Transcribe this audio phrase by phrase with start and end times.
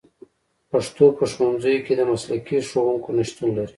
[0.71, 3.69] پښتو په ښوونځیو کې د مسلکي ښوونکو نشتون لري